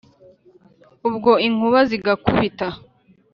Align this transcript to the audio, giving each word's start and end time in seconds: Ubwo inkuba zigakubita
Ubwo 1.07 1.31
inkuba 1.47 1.79
zigakubita 1.89 2.67